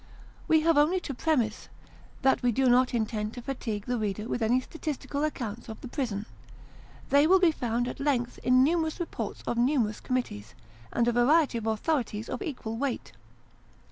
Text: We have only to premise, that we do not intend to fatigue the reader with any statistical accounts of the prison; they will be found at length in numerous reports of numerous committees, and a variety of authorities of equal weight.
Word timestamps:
We 0.47 0.61
have 0.61 0.79
only 0.79 0.99
to 1.01 1.13
premise, 1.13 1.69
that 2.23 2.41
we 2.41 2.51
do 2.51 2.65
not 2.67 2.91
intend 2.95 3.35
to 3.35 3.41
fatigue 3.43 3.85
the 3.85 3.99
reader 3.99 4.27
with 4.27 4.41
any 4.41 4.59
statistical 4.59 5.23
accounts 5.23 5.69
of 5.69 5.79
the 5.81 5.87
prison; 5.87 6.25
they 7.11 7.27
will 7.27 7.37
be 7.39 7.51
found 7.51 7.87
at 7.87 7.99
length 7.99 8.39
in 8.39 8.63
numerous 8.63 8.99
reports 8.99 9.43
of 9.45 9.57
numerous 9.59 9.99
committees, 9.99 10.55
and 10.91 11.07
a 11.07 11.11
variety 11.11 11.59
of 11.59 11.67
authorities 11.67 12.29
of 12.29 12.41
equal 12.41 12.77
weight. 12.77 13.11